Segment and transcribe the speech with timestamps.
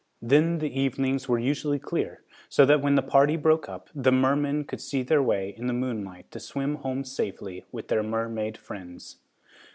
[0.23, 4.63] Then the evenings were usually clear, so that when the party broke up, the mermen
[4.63, 9.17] could see their way in the moonlight to swim home safely with their mermaid friends.